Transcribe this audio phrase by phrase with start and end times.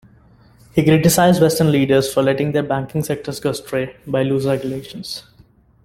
[0.73, 5.25] He criticized Western leaders for letting their banking sectors go astray by loose regulations.